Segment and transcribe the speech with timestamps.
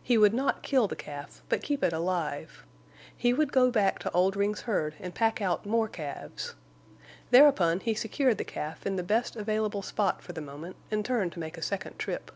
[0.00, 2.64] He would not kill the calf, but keep it alive.
[3.16, 6.54] He would go back to Oldring's herd and pack out more calves.
[7.32, 11.32] Thereupon he secured the calf in the best available spot for the moment and turned
[11.32, 12.30] to make a second trip.